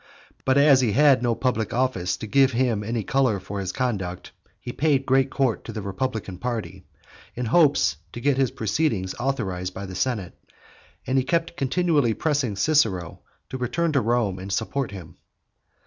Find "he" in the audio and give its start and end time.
0.81-0.93, 4.59-4.71, 11.19-11.23